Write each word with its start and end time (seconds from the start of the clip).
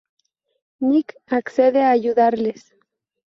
Nick 0.89 1.09
accede 1.37 1.79
a 1.85 1.91
ayudarles. 1.97 2.63